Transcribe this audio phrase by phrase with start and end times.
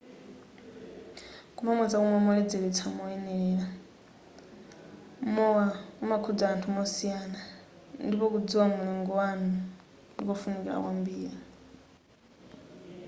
[1.55, 3.67] kumamwa zakumwa zoledzeletsa moyenelera
[5.33, 5.65] mowa
[6.03, 7.39] umakhudza anthu mosiyana
[8.05, 9.49] ndipo kudziwa mulingo wanu
[10.13, 11.37] ndikofunikira kwambiri